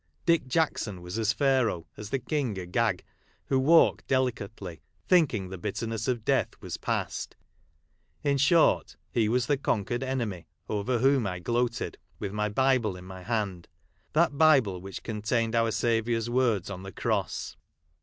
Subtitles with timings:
[0.25, 3.03] Dick Jackson was as Pharaoh, as the King Agag,
[3.49, 7.35] who walked delicately, thinking the bitter ness of death was past,—
[8.23, 13.05] iu short, he was the conquered enemy, over whom T gloated, with my Bible in
[13.05, 13.67] my hand—
[14.13, 17.55] that Bible which con tained our Saviour's words on the Cross.